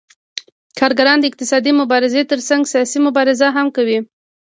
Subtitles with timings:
[0.79, 3.99] کارګران د اقتصادي مبارزې ترڅنګ سیاسي مبارزه هم کوي